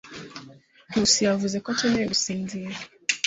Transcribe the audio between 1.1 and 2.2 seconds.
yavuze ko akeneye